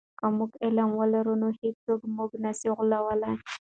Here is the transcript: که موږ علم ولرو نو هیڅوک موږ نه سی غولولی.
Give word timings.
که 0.19 0.25
موږ 0.37 0.51
علم 0.63 0.89
ولرو 0.99 1.33
نو 1.41 1.47
هیڅوک 1.61 2.01
موږ 2.15 2.29
نه 2.43 2.51
سی 2.59 2.67
غولولی. 2.75 3.33